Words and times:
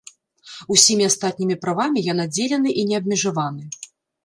Усімі 0.75 1.03
астатнімі 1.09 1.57
правамі 1.67 2.05
я 2.07 2.17
надзелены 2.21 2.69
і 2.79 2.89
неабмежаваны. 2.95 3.63